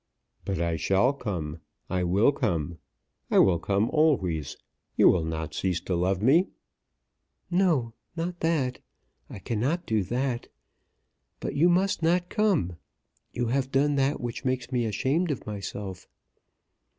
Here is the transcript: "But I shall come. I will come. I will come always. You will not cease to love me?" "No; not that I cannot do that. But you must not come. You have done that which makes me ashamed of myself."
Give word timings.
"But 0.45 0.57
I 0.59 0.77
shall 0.77 1.13
come. 1.13 1.59
I 1.87 2.03
will 2.03 2.31
come. 2.31 2.79
I 3.29 3.37
will 3.37 3.59
come 3.59 3.87
always. 3.91 4.57
You 4.97 5.09
will 5.09 5.23
not 5.25 5.53
cease 5.53 5.79
to 5.81 5.95
love 5.95 6.23
me?" 6.23 6.47
"No; 7.51 7.93
not 8.15 8.39
that 8.39 8.79
I 9.29 9.37
cannot 9.37 9.85
do 9.85 10.01
that. 10.05 10.47
But 11.39 11.53
you 11.53 11.69
must 11.69 12.01
not 12.01 12.29
come. 12.29 12.77
You 13.31 13.49
have 13.49 13.69
done 13.71 13.93
that 13.97 14.19
which 14.19 14.43
makes 14.43 14.71
me 14.71 14.85
ashamed 14.85 15.29
of 15.29 15.45
myself." 15.45 16.07